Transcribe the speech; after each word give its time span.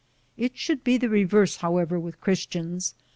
It 0.35 0.57
should 0.57 0.83
be 0.83 0.97
the 0.97 1.09
reverse, 1.09 1.57
however, 1.57 1.99
with 1.99 2.19
Christians 2.21 2.95